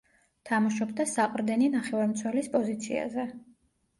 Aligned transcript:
თამაშობდა 0.49 1.05
საყრდენი 1.09 1.69
ნახევარმცველის 1.75 2.51
პოზიციაზე. 2.57 3.29